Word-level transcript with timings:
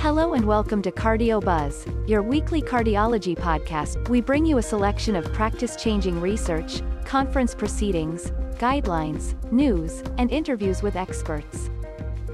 Hello 0.00 0.34
and 0.34 0.44
welcome 0.44 0.80
to 0.82 0.92
Cardio 0.92 1.44
Buzz, 1.44 1.84
your 2.06 2.22
weekly 2.22 2.62
cardiology 2.62 3.36
podcast. 3.36 4.08
We 4.08 4.20
bring 4.20 4.46
you 4.46 4.58
a 4.58 4.62
selection 4.62 5.16
of 5.16 5.30
practice 5.32 5.74
changing 5.74 6.20
research, 6.20 6.82
conference 7.04 7.52
proceedings, 7.52 8.30
guidelines, 8.60 9.34
news, 9.50 10.04
and 10.16 10.30
interviews 10.30 10.84
with 10.84 10.94
experts. 10.94 11.68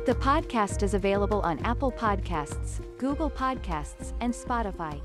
The 0.04 0.14
podcast 0.14 0.82
is 0.82 0.92
available 0.92 1.40
on 1.40 1.58
Apple 1.60 1.90
Podcasts, 1.90 2.86
Google 2.98 3.30
Podcasts, 3.30 4.12
and 4.20 4.34
Spotify. 4.34 5.00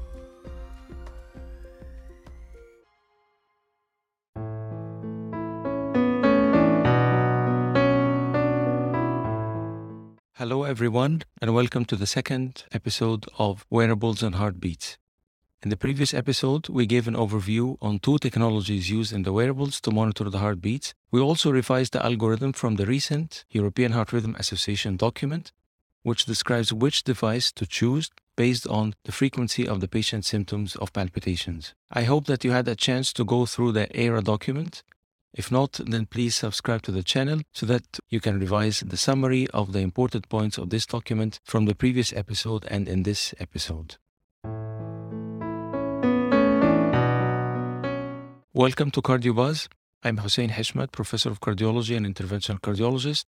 Hello, 10.49 10.63
everyone, 10.63 11.21
and 11.39 11.53
welcome 11.53 11.85
to 11.85 11.95
the 11.95 12.07
second 12.07 12.63
episode 12.71 13.27
of 13.37 13.67
Wearables 13.69 14.23
and 14.23 14.33
Heartbeats. 14.33 14.97
In 15.61 15.69
the 15.69 15.77
previous 15.77 16.11
episode, 16.11 16.69
we 16.69 16.87
gave 16.87 17.07
an 17.07 17.13
overview 17.13 17.77
on 17.83 17.99
two 17.99 18.17
technologies 18.17 18.89
used 18.89 19.13
in 19.13 19.21
the 19.21 19.31
wearables 19.31 19.79
to 19.81 19.91
monitor 19.91 20.27
the 20.27 20.39
heartbeats. 20.39 20.95
We 21.11 21.21
also 21.21 21.51
revised 21.51 21.93
the 21.93 22.03
algorithm 22.03 22.53
from 22.53 22.77
the 22.77 22.87
recent 22.87 23.45
European 23.51 23.91
Heart 23.91 24.11
Rhythm 24.11 24.35
Association 24.39 24.97
document, 24.97 25.51
which 26.01 26.25
describes 26.25 26.73
which 26.73 27.03
device 27.03 27.51
to 27.51 27.67
choose 27.67 28.09
based 28.35 28.65
on 28.65 28.95
the 29.03 29.11
frequency 29.11 29.67
of 29.67 29.81
the 29.81 29.87
patient's 29.87 30.29
symptoms 30.29 30.75
of 30.77 30.93
palpitations. 30.93 31.75
I 31.91 32.05
hope 32.05 32.25
that 32.25 32.43
you 32.43 32.49
had 32.49 32.67
a 32.67 32.75
chance 32.75 33.13
to 33.13 33.23
go 33.23 33.45
through 33.45 33.73
the 33.73 33.85
EHRA 33.93 34.23
document 34.23 34.81
if 35.33 35.51
not, 35.51 35.79
then 35.85 36.05
please 36.05 36.35
subscribe 36.35 36.81
to 36.83 36.91
the 36.91 37.03
channel 37.03 37.41
so 37.53 37.65
that 37.65 37.99
you 38.09 38.19
can 38.19 38.39
revise 38.39 38.79
the 38.81 38.97
summary 38.97 39.47
of 39.53 39.73
the 39.73 39.79
important 39.79 40.27
points 40.29 40.57
of 40.57 40.69
this 40.69 40.85
document 40.85 41.39
from 41.43 41.65
the 41.65 41.75
previous 41.75 42.13
episode 42.13 42.65
and 42.69 42.87
in 42.87 43.03
this 43.03 43.33
episode. 43.39 43.97
Welcome 48.53 48.91
to 48.91 49.01
CardioBuzz. 49.01 49.67
I'm 50.03 50.17
Hussein 50.17 50.49
Heshmat, 50.49 50.91
Professor 50.91 51.29
of 51.29 51.39
Cardiology 51.39 51.95
and 51.95 52.05
Interventional 52.05 52.59
Cardiologist. 52.59 53.25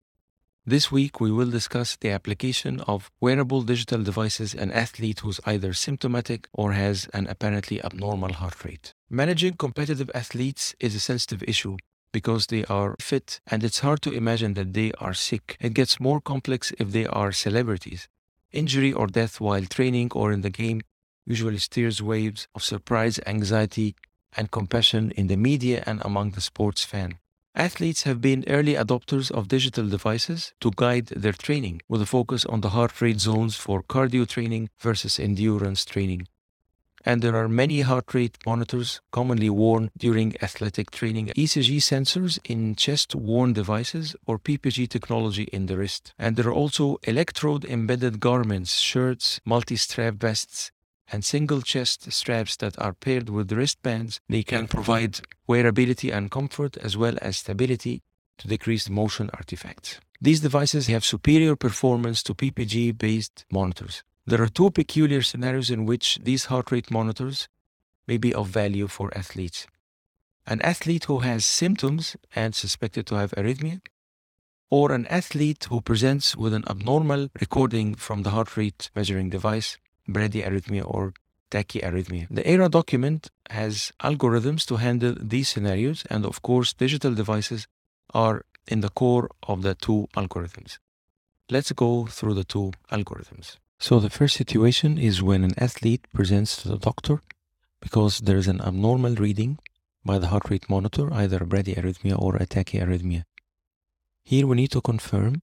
This 0.69 0.91
week, 0.91 1.21
we 1.21 1.31
will 1.31 1.49
discuss 1.49 1.95
the 1.95 2.11
application 2.11 2.81
of 2.89 3.09
wearable 3.21 3.63
digital 3.63 4.03
devices 4.03 4.53
in 4.53 4.65
an 4.65 4.73
athlete 4.73 5.21
who's 5.21 5.39
either 5.47 5.73
symptomatic 5.73 6.49
or 6.53 6.73
has 6.73 7.09
an 7.15 7.29
apparently 7.29 7.81
abnormal 7.85 8.33
heart 8.33 8.65
rate. 8.65 8.93
Managing 9.11 9.53
competitive 9.53 10.11
athletes 10.17 10.75
is 10.81 10.97
a 10.97 10.99
sensitive 10.99 11.41
issue 11.45 11.77
because 12.11 12.49
they 12.49 12.65
are 12.65 12.97
fit 12.99 13.41
and 13.47 13.63
it's 13.63 13.79
hard 13.79 14.03
to 14.03 14.11
imagine 14.11 14.55
that 14.55 14.73
they 14.73 14.91
are 14.99 15.15
sick. 15.15 15.57
It 15.61 15.75
gets 15.75 16.01
more 16.01 16.21
complex 16.21 16.73
if 16.81 16.91
they 16.91 17.07
are 17.07 17.31
celebrities. 17.31 18.09
Injury 18.51 18.93
or 18.93 19.07
death 19.07 19.41
while 19.41 19.65
training 19.65 20.11
or 20.13 20.33
in 20.33 20.41
the 20.41 20.51
game 20.51 20.81
usually 21.25 21.59
steers 21.59 22.03
waves 22.03 22.49
of 22.57 22.65
surprise, 22.65 23.21
anxiety, 23.27 23.95
and 24.37 24.51
compassion 24.51 25.13
in 25.13 25.29
the 25.29 25.37
media 25.37 25.85
and 25.87 26.03
among 26.05 26.33
the 26.33 26.41
sports 26.41 26.83
fan. 26.83 27.19
Athletes 27.55 28.03
have 28.03 28.21
been 28.21 28.45
early 28.49 28.75
adopters 28.75 29.31
of 29.31 29.47
digital 29.47 29.89
devices 29.89 30.53
to 30.61 30.73
guide 30.75 31.07
their 31.07 31.33
training, 31.33 31.81
with 31.89 32.03
a 32.03 32.07
focus 32.07 32.45
on 32.45 32.61
the 32.61 32.71
heart 32.71 33.01
rate 33.01 33.21
zones 33.21 33.55
for 33.55 33.85
cardio 33.85 34.27
training 34.27 34.69
versus 34.81 35.21
endurance 35.21 35.85
training 35.85 36.27
and 37.07 37.23
there 37.23 37.37
are 37.37 37.49
many 37.49 37.83
heart 37.83 38.13
rate 38.13 38.37
monitors 38.45 39.01
commonly 39.13 39.49
worn 39.49 39.91
during 39.97 40.35
athletic 40.43 40.91
training, 40.91 41.29
ECG 41.29 41.77
sensors 41.77 42.39
in 42.45 42.75
chest 42.75 43.15
worn 43.15 43.53
devices, 43.53 44.17
or 44.27 44.39
PPG 44.39 44.89
technology 44.89 45.45
in 45.45 45.67
the 45.67 45.79
wrist. 45.79 46.13
And 46.19 46.37
there 46.37 46.49
are 46.49 46.53
also 46.53 46.99
electrode 47.05 47.65
embedded 47.65 48.19
garments, 48.19 48.79
shirts, 48.79 49.41
multi 49.45 49.77
strap 49.77 50.15
vests, 50.15 50.73
and 51.13 51.25
single 51.25 51.63
chest 51.63 52.11
straps 52.11 52.57
that 52.57 52.79
are 52.81 52.93
paired 52.93 53.31
with 53.31 53.53
wristbands. 53.53 54.21
They 54.29 54.43
can 54.43 54.67
provide 54.67 55.21
wearability 55.49 56.13
and 56.13 56.31
comfort 56.31 56.77
as 56.79 56.97
well 56.97 57.17
as 57.23 57.37
stability 57.37 58.03
to 58.39 58.49
decrease 58.49 58.91
motion 58.91 59.31
artifacts. 59.33 60.01
These 60.21 60.41
devices 60.41 60.89
have 60.89 61.05
superior 61.05 61.57
performance 61.57 62.23
to 62.25 62.35
PPG 62.35 62.99
based 62.99 63.45
monitors. 63.53 64.03
There 64.29 64.43
are 64.43 64.49
two 64.49 64.71
peculiar 64.73 65.23
scenarios 65.23 65.71
in 65.71 65.87
which 65.87 66.19
these 66.21 66.47
heart 66.47 66.73
rate 66.73 66.91
monitors 66.91 67.47
may 68.09 68.17
be 68.17 68.35
of 68.35 68.49
value 68.49 68.89
for 68.89 69.17
athletes. 69.17 69.69
An 70.49 70.61
athlete 70.63 71.05
who 71.05 71.21
has 71.21 71.47
symptoms 71.47 72.17
and 72.35 72.53
suspected 72.53 73.07
to 73.07 73.15
have 73.15 73.31
arrhythmia, 73.33 73.81
or 74.69 74.91
an 74.91 75.07
athlete 75.07 75.69
who 75.71 75.81
presents 75.81 76.37
with 76.37 76.55
an 76.55 76.65
abnormal 76.69 77.29
recording 77.41 77.95
from 77.95 78.25
the 78.25 78.31
heart 78.31 78.57
rate 78.57 78.91
measuring 78.97 79.31
device, 79.31 79.79
bradyarrhythmia 80.09 80.83
or 80.85 81.15
tachyarrhythmia. 81.53 82.27
The 82.29 82.43
EHRA 82.43 82.69
document 82.69 83.31
has 83.51 83.93
algorithms 84.03 84.67
to 84.67 84.77
handle 84.77 85.15
these 85.21 85.49
scenarios, 85.49 86.05
and 86.11 86.27
of 86.27 86.43
course, 86.43 86.73
digital 86.73 87.15
devices 87.15 87.69
are 88.13 88.45
in 88.67 88.81
the 88.81 88.89
core 88.89 89.31
of 89.45 89.63
the 89.63 89.77
two 89.77 90.09
algorithms. 90.17 90.79
Let's 91.49 91.71
go 91.71 92.07
through 92.07 92.35
the 92.35 92.45
two 92.45 92.73
algorithms. 92.91 93.59
So 93.79 94.01
the 94.01 94.11
first 94.11 94.37
situation 94.37 94.99
is 94.99 95.23
when 95.23 95.45
an 95.45 95.53
athlete 95.59 96.07
presents 96.13 96.63
to 96.63 96.69
the 96.69 96.79
doctor 96.79 97.21
because 97.81 98.21
there 98.21 98.39
is 98.39 98.49
an 98.49 98.61
abnormal 98.61 99.15
reading 99.17 99.59
by 100.05 100.19
the 100.19 100.29
heart 100.29 100.49
rate 100.51 100.71
monitor, 100.71 101.13
either 101.13 101.41
bradyarrhythmia 101.41 102.21
or 102.21 102.37
a 102.37 102.47
tachyarrhythmia. 102.47 103.25
Here 104.25 104.47
we 104.47 104.57
need 104.57 104.73
to 104.73 104.81
confirm 104.81 105.43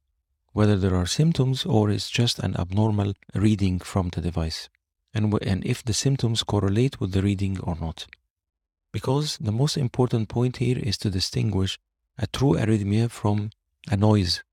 whether 0.51 0.77
there 0.77 0.95
are 0.95 1.05
symptoms 1.05 1.65
or 1.65 1.89
it's 1.89 2.09
just 2.09 2.39
an 2.39 2.55
abnormal 2.57 3.13
reading 3.35 3.79
from 3.79 4.09
the 4.09 4.21
device, 4.21 4.69
and, 5.13 5.31
w- 5.31 5.49
and 5.51 5.65
if 5.65 5.83
the 5.83 5.93
symptoms 5.93 6.43
correlate 6.43 6.99
with 6.99 7.11
the 7.11 7.21
reading 7.21 7.59
or 7.61 7.75
not. 7.79 8.07
Because 8.91 9.37
the 9.37 9.51
most 9.51 9.77
important 9.77 10.29
point 10.29 10.57
here 10.57 10.77
is 10.77 10.97
to 10.99 11.09
distinguish 11.09 11.79
a 12.17 12.27
true 12.27 12.53
arrhythmia 12.53 13.09
from 13.09 13.51
a 13.89 13.97
noise, 13.97 14.43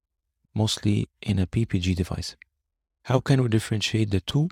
mostly 0.54 1.08
in 1.22 1.38
a 1.38 1.46
PPG 1.46 1.94
device. 1.96 2.36
How 3.04 3.20
can 3.20 3.42
we 3.42 3.48
differentiate 3.48 4.10
the 4.10 4.20
two? 4.20 4.48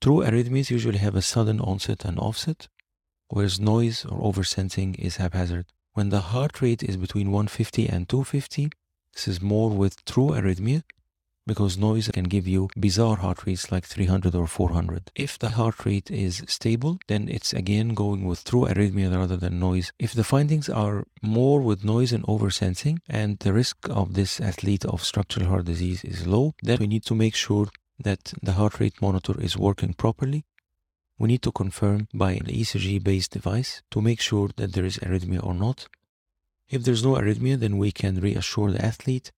True 0.00 0.18
arrhythmias 0.18 0.70
usually 0.70 0.98
have 0.98 1.14
a 1.14 1.22
sudden 1.22 1.60
onset 1.60 2.04
and 2.04 2.18
offset, 2.18 2.68
whereas 3.28 3.60
noise 3.60 4.04
or 4.04 4.32
oversensing 4.32 4.98
is 4.98 5.16
haphazard. 5.16 5.66
When 5.92 6.08
the 6.08 6.20
heart 6.20 6.60
rate 6.62 6.82
is 6.82 6.96
between 6.96 7.30
150 7.30 7.86
and 7.86 8.08
250, 8.08 8.70
this 9.12 9.28
is 9.28 9.40
more 9.40 9.70
with 9.70 10.04
true 10.04 10.28
arrhythmia 10.28 10.82
because 11.46 11.76
noise 11.76 12.08
can 12.08 12.24
give 12.24 12.46
you 12.46 12.68
bizarre 12.78 13.16
heart 13.16 13.46
rates 13.46 13.72
like 13.72 13.84
300 13.84 14.34
or 14.34 14.46
400. 14.46 15.10
If 15.14 15.38
the 15.38 15.50
heart 15.50 15.84
rate 15.84 16.10
is 16.10 16.44
stable, 16.46 16.98
then 17.08 17.28
it's 17.28 17.52
again 17.52 17.94
going 17.94 18.24
with 18.24 18.44
true 18.44 18.66
arrhythmia 18.66 19.16
rather 19.16 19.36
than 19.36 19.58
noise. 19.58 19.92
If 19.98 20.12
the 20.12 20.24
findings 20.24 20.68
are 20.68 21.04
more 21.20 21.60
with 21.60 21.84
noise 21.84 22.12
and 22.12 22.24
oversensing 22.24 22.98
and 23.08 23.38
the 23.40 23.52
risk 23.52 23.76
of 23.88 24.14
this 24.14 24.40
athlete 24.40 24.84
of 24.84 25.04
structural 25.04 25.48
heart 25.48 25.64
disease 25.64 26.04
is 26.04 26.26
low, 26.26 26.54
then 26.62 26.78
we 26.78 26.86
need 26.86 27.04
to 27.06 27.14
make 27.14 27.34
sure 27.34 27.68
that 27.98 28.32
the 28.42 28.52
heart 28.52 28.80
rate 28.80 29.00
monitor 29.02 29.40
is 29.40 29.56
working 29.56 29.94
properly. 29.94 30.44
We 31.18 31.28
need 31.28 31.42
to 31.42 31.52
confirm 31.52 32.08
by 32.14 32.32
an 32.32 32.46
ECG 32.46 33.02
based 33.02 33.32
device 33.32 33.82
to 33.90 34.00
make 34.00 34.20
sure 34.20 34.50
that 34.56 34.72
there 34.72 34.84
is 34.84 34.98
arrhythmia 34.98 35.44
or 35.44 35.54
not. 35.54 35.88
If 36.68 36.84
there's 36.84 37.04
no 37.04 37.14
arrhythmia, 37.14 37.58
then 37.58 37.78
we 37.78 37.92
can 37.92 38.20
reassure 38.20 38.72
the 38.72 38.84
athlete 38.84 39.30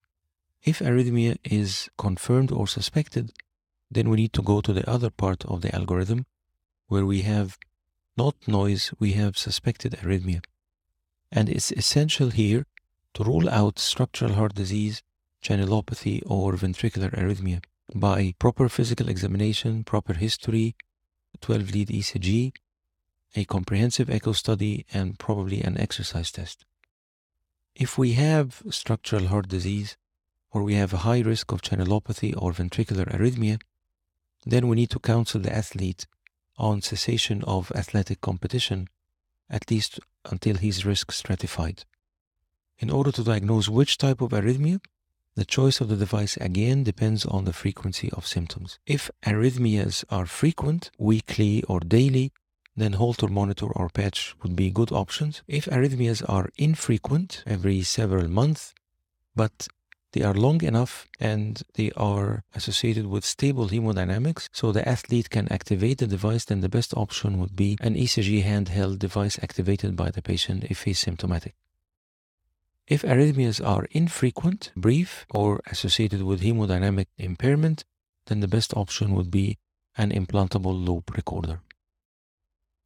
if 0.64 0.78
arrhythmia 0.78 1.36
is 1.44 1.91
confirmed 1.98 2.50
or 2.50 2.66
suspected, 2.66 3.32
then 3.91 4.08
we 4.08 4.16
need 4.16 4.32
to 4.32 4.42
go 4.42 4.60
to 4.62 4.72
the 4.72 4.88
other 4.88 5.10
part 5.10 5.44
of 5.44 5.60
the 5.60 5.75
algorithm 5.75 6.25
where 6.88 7.04
we 7.04 7.22
have 7.22 7.58
not 8.16 8.34
noise, 8.47 8.92
we 8.98 9.12
have 9.12 9.36
suspected 9.36 9.92
arrhythmia. 9.92 10.42
And 11.30 11.48
it's 11.48 11.72
essential 11.72 12.30
here 12.30 12.64
to 13.14 13.24
rule 13.24 13.48
out 13.50 13.78
structural 13.78 14.34
heart 14.34 14.54
disease, 14.54 15.03
channelopathy, 15.42 16.22
or 16.26 16.53
ventricular 16.54 17.10
arrhythmia 17.10 17.62
by 17.94 18.34
proper 18.39 18.68
physical 18.68 19.09
examination, 19.09 19.84
proper 19.84 20.15
history, 20.15 20.74
12 21.41 21.71
lead 21.72 21.89
ECG, 21.89 22.53
a 23.36 23.44
comprehensive 23.44 24.09
echo 24.09 24.33
study, 24.33 24.86
and 24.92 25.18
probably 25.18 25.60
an 25.60 25.77
exercise 25.78 26.30
test. 26.30 26.65
If 27.74 27.98
we 27.98 28.12
have 28.12 28.62
structural 28.71 29.27
heart 29.27 29.48
disease, 29.48 29.97
or 30.54 30.62
we 30.62 30.74
have 30.74 30.95
a 30.95 30.98
high 31.09 31.21
risk 31.21 31.51
of 31.53 31.60
channelopathy 31.60 32.33
or 32.41 32.53
ventricular 32.53 33.06
arrhythmia, 33.15 33.60
then 34.47 34.68
we 34.68 34.77
need 34.77 34.91
to 34.91 35.01
counsel 35.01 35.41
the 35.41 35.54
athlete 35.54 36.06
on 36.56 36.80
cessation 36.80 37.42
of 37.42 37.72
athletic 37.74 38.21
competition, 38.21 38.89
at 39.51 39.68
least 39.71 39.98
until 40.30 40.56
his 40.56 40.86
risk 40.86 41.10
stratified. 41.10 41.84
In 42.78 42.89
order 42.89 43.10
to 43.12 43.24
diagnose 43.24 43.68
which 43.68 43.98
type 43.98 44.21
of 44.21 44.30
arrhythmia, 44.30 44.80
the 45.34 45.45
choice 45.45 45.80
of 45.80 45.89
the 45.89 45.97
device 45.97 46.36
again 46.36 46.84
depends 46.84 47.27
on 47.27 47.45
the 47.45 47.53
frequency 47.53 48.09
of 48.12 48.24
symptoms. 48.24 48.78
If 48.86 49.10
arrhythmias 49.24 50.04
are 50.09 50.27
frequent, 50.27 50.92
weekly 50.97 51.65
or 51.65 51.80
daily, 51.80 52.30
then 52.77 52.92
Holter 52.92 53.27
monitor 53.28 53.66
or 53.66 53.89
patch 53.89 54.36
would 54.42 54.54
be 54.54 54.71
good 54.71 54.92
options. 54.92 55.42
If 55.48 55.66
arrhythmias 55.66 56.22
are 56.28 56.51
infrequent, 56.56 57.42
every 57.47 57.83
several 57.83 58.28
months, 58.28 58.74
but 59.34 59.66
they 60.15 60.22
are 60.22 60.33
long 60.33 60.63
enough 60.63 61.09
and 61.19 61.63
they 61.75 61.91
are 61.97 62.45
associated 62.55 63.07
with 63.07 63.25
stable 63.25 63.69
hemodynamics, 63.69 64.49
so 64.53 64.71
the 64.71 64.89
athlete 64.89 65.28
can 65.28 65.51
activate 65.53 65.99
the 65.99 66.07
device, 66.07 66.45
then 66.45 66.61
the 66.61 66.69
best 66.69 66.95
option 66.97 67.41
would 67.41 67.57
be 67.57 67.77
an 67.81 67.97
ECG 67.97 68.45
handheld 68.45 69.01
device 69.01 69.39
activated 69.43 69.97
by 69.97 70.11
the 70.11 70.22
patient 70.22 70.65
if 70.71 70.84
he's 70.84 71.01
symptomatic. 71.01 71.55
If 72.87 73.03
arrhythmias 73.03 73.65
are 73.66 73.89
infrequent, 73.91 74.71
brief, 74.77 75.27
or 75.31 75.61
associated 75.66 76.22
with 76.22 76.43
hemodynamic 76.43 77.07
impairment, 77.19 77.84
then 78.27 78.39
the 78.41 78.55
best 78.57 78.72
option 78.77 79.15
would 79.15 79.31
be 79.31 79.59
an 79.97 80.11
implantable 80.13 80.87
loop 80.87 81.16
recorder. 81.16 81.61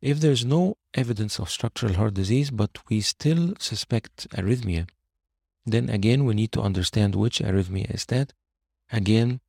If 0.00 0.20
there's 0.20 0.44
no 0.44 0.78
evidence 0.94 1.38
of 1.38 1.50
structural 1.50 1.94
heart 1.94 2.14
disease, 2.14 2.50
but 2.50 2.78
we 2.88 3.00
still 3.02 3.54
suspect 3.58 4.30
arrhythmia, 4.30 4.88
then 5.72 5.88
again, 5.88 6.24
we 6.24 6.34
need 6.34 6.52
to 6.52 6.62
understand 6.62 7.14
which 7.14 7.40
arrhythmia 7.40 7.94
is 7.94 8.06
that. 8.06 8.32
Again, 8.92 9.40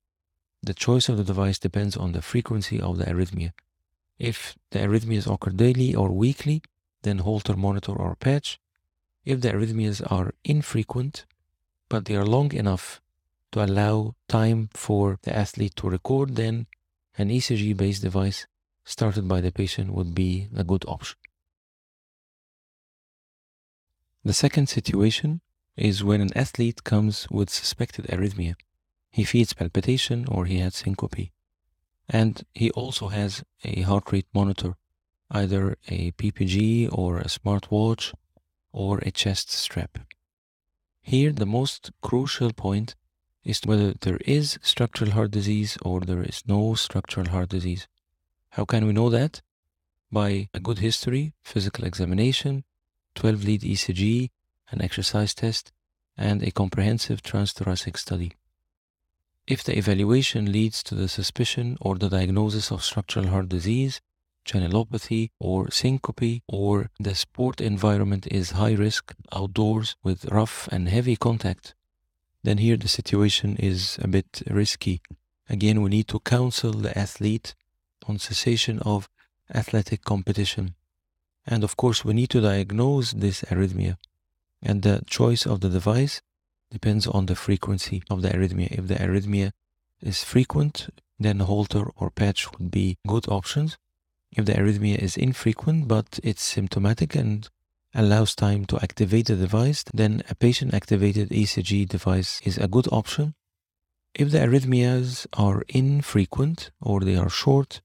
the 0.61 0.73
choice 0.73 1.07
of 1.09 1.17
the 1.17 1.23
device 1.23 1.59
depends 1.59 1.95
on 1.95 2.11
the 2.11 2.21
frequency 2.21 2.79
of 2.79 2.97
the 2.97 3.05
arrhythmia. 3.05 3.53
If 4.17 4.57
the 4.71 4.79
arrhythmias 4.79 5.31
occur 5.33 5.51
daily 5.51 5.95
or 5.95 6.09
weekly, 6.09 6.61
then 7.03 7.19
Holter 7.19 7.55
monitor 7.55 7.93
or 7.93 8.15
patch. 8.15 8.59
If 9.23 9.41
the 9.41 9.51
arrhythmias 9.51 10.01
are 10.11 10.33
infrequent, 10.43 11.25
but 11.87 12.05
they 12.05 12.15
are 12.15 12.25
long 12.25 12.53
enough 12.53 13.01
to 13.51 13.63
allow 13.63 14.15
time 14.27 14.69
for 14.73 15.17
the 15.23 15.35
athlete 15.35 15.75
to 15.77 15.89
record, 15.89 16.35
then 16.35 16.67
an 17.17 17.29
ECG 17.29 17.75
based 17.75 18.01
device 18.01 18.47
started 18.83 19.27
by 19.27 19.41
the 19.41 19.51
patient 19.51 19.93
would 19.93 20.13
be 20.13 20.49
a 20.55 20.63
good 20.63 20.83
option. 20.87 21.17
The 24.25 24.33
second 24.33 24.67
situation 24.67 25.41
is 25.79 26.03
when 26.03 26.21
an 26.21 26.35
athlete 26.35 26.83
comes 26.83 27.27
with 27.31 27.49
suspected 27.49 28.05
arrhythmia. 28.07 28.55
He 29.11 29.23
feels 29.23 29.53
palpitation 29.53 30.25
or 30.27 30.45
he 30.45 30.59
has 30.59 30.75
syncope. 30.75 31.31
And 32.07 32.43
he 32.53 32.69
also 32.71 33.07
has 33.07 33.43
a 33.63 33.81
heart 33.81 34.11
rate 34.11 34.27
monitor, 34.33 34.75
either 35.31 35.77
a 35.87 36.11
PPG 36.11 36.89
or 36.91 37.19
a 37.19 37.25
smartwatch 37.25 38.13
or 38.71 38.99
a 38.99 39.11
chest 39.11 39.51
strap. 39.51 39.99
Here, 41.01 41.31
the 41.31 41.45
most 41.45 41.91
crucial 42.01 42.51
point 42.53 42.95
is 43.43 43.61
whether 43.63 43.93
there 43.93 44.19
is 44.25 44.59
structural 44.61 45.11
heart 45.11 45.31
disease 45.31 45.77
or 45.81 46.01
there 46.01 46.21
is 46.21 46.43
no 46.45 46.75
structural 46.75 47.29
heart 47.29 47.49
disease. 47.49 47.87
How 48.49 48.65
can 48.65 48.85
we 48.85 48.93
know 48.93 49.09
that? 49.09 49.41
By 50.11 50.49
a 50.53 50.59
good 50.59 50.79
history, 50.79 51.33
physical 51.41 51.85
examination, 51.85 52.63
12 53.15 53.43
lead 53.43 53.61
ECG, 53.61 54.29
an 54.71 54.81
exercise 54.81 55.33
test, 55.33 55.71
and 56.17 56.43
a 56.43 56.51
comprehensive 56.51 57.21
transthoracic 57.23 57.97
study. 57.97 58.33
If 59.47 59.63
the 59.63 59.77
evaluation 59.77 60.51
leads 60.51 60.83
to 60.83 60.95
the 60.95 61.07
suspicion 61.07 61.77
or 61.81 61.95
the 61.95 62.09
diagnosis 62.09 62.71
of 62.71 62.83
structural 62.83 63.27
heart 63.27 63.49
disease, 63.49 64.01
channelopathy, 64.45 65.31
or 65.39 65.71
syncope, 65.71 66.41
or 66.47 66.89
the 66.99 67.15
sport 67.15 67.61
environment 67.61 68.27
is 68.27 68.51
high 68.51 68.73
risk 68.73 69.15
outdoors 69.31 69.95
with 70.03 70.25
rough 70.25 70.67
and 70.71 70.89
heavy 70.89 71.15
contact, 71.15 71.73
then 72.43 72.57
here 72.57 72.77
the 72.77 72.87
situation 72.87 73.55
is 73.57 73.97
a 74.01 74.07
bit 74.07 74.41
risky. 74.49 75.01
Again, 75.49 75.81
we 75.81 75.89
need 75.89 76.07
to 76.09 76.19
counsel 76.19 76.71
the 76.71 76.97
athlete 76.97 77.55
on 78.07 78.19
cessation 78.19 78.79
of 78.79 79.09
athletic 79.53 80.03
competition. 80.03 80.75
And 81.45 81.63
of 81.63 81.75
course, 81.75 82.05
we 82.05 82.13
need 82.13 82.29
to 82.31 82.41
diagnose 82.41 83.11
this 83.11 83.41
arrhythmia. 83.43 83.97
And 84.61 84.81
the 84.81 85.03
choice 85.07 85.45
of 85.45 85.61
the 85.61 85.69
device 85.69 86.21
depends 86.71 87.07
on 87.07 87.25
the 87.25 87.35
frequency 87.35 88.03
of 88.09 88.21
the 88.21 88.29
arrhythmia. 88.29 88.71
If 88.71 88.87
the 88.87 88.95
arrhythmia 88.95 89.51
is 90.01 90.23
frequent, 90.23 90.89
then 91.19 91.39
Holter 91.39 91.89
or 91.95 92.09
patch 92.09 92.51
would 92.51 92.71
be 92.71 92.97
good 93.07 93.27
options. 93.27 93.77
If 94.31 94.45
the 94.45 94.53
arrhythmia 94.53 94.97
is 94.97 95.17
infrequent 95.17 95.87
but 95.87 96.19
it's 96.23 96.43
symptomatic 96.43 97.15
and 97.15 97.49
allows 97.93 98.35
time 98.35 98.65
to 98.65 98.79
activate 98.81 99.27
the 99.27 99.35
device, 99.35 99.83
then 99.93 100.23
a 100.29 100.35
patient 100.35 100.73
activated 100.73 101.29
ECG 101.29 101.87
device 101.87 102.39
is 102.43 102.57
a 102.57 102.67
good 102.67 102.87
option. 102.91 103.33
If 104.13 104.31
the 104.31 104.39
arrhythmias 104.39 105.25
are 105.33 105.63
infrequent 105.69 106.71
or 106.81 106.99
they 107.01 107.15
are 107.15 107.29
short, 107.29 107.81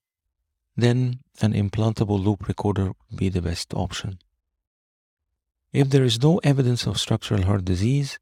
then 0.76 1.20
an 1.40 1.52
implantable 1.52 2.22
loop 2.22 2.46
recorder 2.48 2.86
would 2.86 3.16
be 3.16 3.28
the 3.28 3.42
best 3.42 3.72
option. 3.74 4.18
If 5.74 5.90
there 5.90 6.04
is 6.04 6.22
no 6.22 6.38
evidence 6.44 6.86
of 6.86 7.00
structural 7.00 7.46
heart 7.46 7.64
disease, 7.64 8.20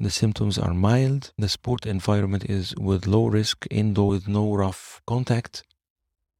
the 0.00 0.10
symptoms 0.10 0.58
are 0.58 0.74
mild, 0.74 1.32
the 1.38 1.48
sport 1.48 1.86
environment 1.86 2.50
is 2.50 2.74
with 2.74 3.06
low 3.06 3.26
risk 3.26 3.68
indoor 3.70 4.08
with 4.08 4.26
no 4.26 4.52
rough 4.52 5.00
contact, 5.06 5.62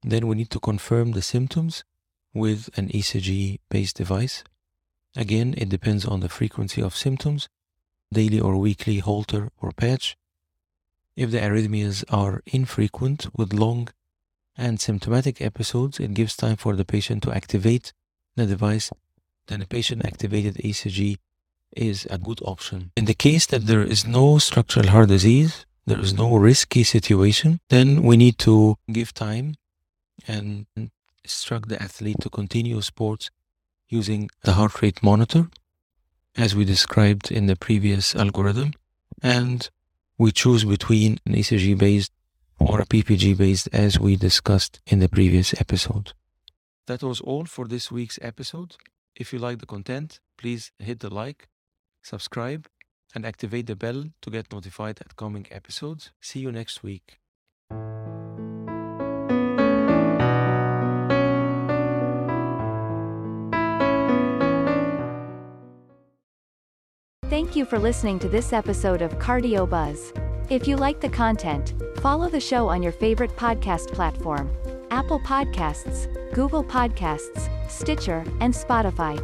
then 0.03 0.27
we 0.27 0.35
need 0.35 0.51
to 0.51 0.59
confirm 0.59 1.13
the 1.13 1.23
symptoms 1.23 1.85
with 2.35 2.71
an 2.77 2.89
ECG 2.89 3.61
based 3.71 3.99
device. 3.99 4.43
Again, 5.15 5.55
it 5.57 5.69
depends 5.69 6.05
on 6.05 6.19
the 6.19 6.29
frequency 6.29 6.83
of 6.83 6.97
symptoms, 6.97 7.49
daily 8.13 8.41
or 8.41 8.57
weekly 8.57 8.99
Holter 8.99 9.49
or 9.61 9.71
patch. 9.71 10.17
If 11.15 11.31
the 11.31 11.39
arrhythmias 11.39 12.03
are 12.11 12.43
infrequent 12.47 13.29
with 13.37 13.53
long 13.53 13.91
and 14.57 14.81
symptomatic 14.81 15.41
episodes, 15.41 16.01
it 16.01 16.15
gives 16.15 16.35
time 16.37 16.57
for 16.57 16.75
the 16.75 16.85
patient 16.85 17.23
to 17.23 17.33
activate 17.33 17.93
the 18.35 18.47
device 18.47 18.91
then 19.47 19.63
a 19.63 19.67
patient 19.67 20.05
activated 20.05 20.55
ECG 20.57 21.19
is 21.77 22.07
a 22.11 22.19
good 22.19 22.41
option. 22.43 22.93
In 22.97 23.07
the 23.07 23.15
case 23.15 23.47
that 23.47 23.67
there 23.67 23.83
is 23.83 24.07
no 24.07 24.39
structural 24.39 24.89
heart 24.89 25.09
disease, 25.09 25.67
there 25.87 25.99
is 25.99 26.15
no 26.15 26.37
risky 26.37 26.85
situation, 26.85 27.61
then 27.69 28.03
we 28.03 28.17
need 28.17 28.39
to 28.39 28.77
give 28.91 29.13
time 29.13 29.55
and 30.29 30.67
instruct 31.25 31.69
the 31.69 31.83
athlete 31.83 32.17
to 32.21 32.31
continue 32.31 32.81
sports 32.83 33.31
using 33.89 34.31
the 34.45 34.53
heart 34.53 34.81
rate 34.81 35.03
monitor, 35.03 35.49
as 36.37 36.55
we 36.55 36.65
described 36.65 37.31
in 37.31 37.47
the 37.47 37.57
previous 37.57 38.15
algorithm. 38.15 38.73
And 39.23 39.69
we 40.19 40.33
choose 40.33 40.65
between 40.65 41.19
an 41.27 41.35
ECG 41.35 41.77
based 41.77 42.13
or 42.59 42.81
a 42.81 42.87
PPG 42.87 43.37
based, 43.37 43.69
as 43.73 43.99
we 43.99 44.15
discussed 44.17 44.81
in 44.87 45.01
the 45.01 45.09
previous 45.09 45.53
episode. 45.61 46.13
That 46.87 47.03
was 47.03 47.21
all 47.21 47.45
for 47.45 47.67
this 47.67 47.91
week's 47.91 48.19
episode. 48.23 48.77
If 49.15 49.33
you 49.33 49.39
like 49.39 49.59
the 49.59 49.67
content, 49.67 50.21
please 50.39 50.73
hit 50.79 51.01
the 51.01 51.13
like, 51.13 51.49
subscribe, 52.03 52.69
and 53.15 53.27
activate 53.27 53.67
the 53.67 53.77
bell 53.77 54.05
to 54.23 54.31
get 54.31 54.53
notified 54.53 55.01
at 55.01 55.17
coming 55.17 55.47
episodes. 55.51 56.13
See 56.21 56.41
you 56.41 56.51
next 56.51 56.83
week. 56.83 57.19
Thank 67.29 67.57
you 67.57 67.65
for 67.65 67.79
listening 67.79 68.19
to 68.21 68.29
this 68.29 68.53
episode 68.53 69.03
of 69.03 69.19
Cardio 69.19 69.69
Buzz. 69.69 70.13
If 70.49 70.67
you 70.67 70.77
like 70.77 71.01
the 71.01 71.09
content, 71.09 71.75
follow 72.01 72.29
the 72.29 72.41
show 72.41 72.69
on 72.69 72.83
your 72.83 72.93
favorite 72.93 73.37
podcast 73.37 73.93
platform 73.93 74.51
Apple 74.93 75.21
Podcasts, 75.21 76.07
Google 76.35 76.63
Podcasts, 76.63 77.49
Stitcher, 77.67 78.23
and 78.41 78.53
Spotify. 78.53 79.17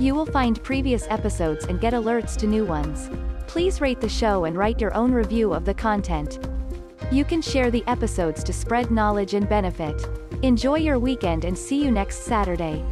You 0.00 0.12
will 0.12 0.26
find 0.26 0.60
previous 0.64 1.06
episodes 1.08 1.66
and 1.66 1.80
get 1.80 1.92
alerts 1.92 2.36
to 2.38 2.48
new 2.48 2.64
ones. 2.64 3.08
Please 3.46 3.80
rate 3.80 4.00
the 4.00 4.08
show 4.08 4.44
and 4.44 4.56
write 4.56 4.80
your 4.80 4.92
own 4.94 5.12
review 5.12 5.54
of 5.54 5.64
the 5.64 5.72
content. 5.72 6.40
You 7.12 7.24
can 7.24 7.40
share 7.40 7.70
the 7.70 7.84
episodes 7.86 8.42
to 8.42 8.52
spread 8.52 8.90
knowledge 8.90 9.34
and 9.34 9.48
benefit. 9.48 10.04
Enjoy 10.42 10.78
your 10.78 10.98
weekend 10.98 11.44
and 11.44 11.56
see 11.56 11.80
you 11.80 11.92
next 11.92 12.24
Saturday. 12.24 12.84